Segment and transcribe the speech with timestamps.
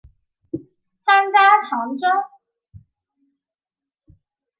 [1.03, 2.09] 参加长征。